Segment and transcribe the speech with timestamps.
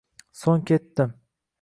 [0.39, 1.09] So‘ng ketdi.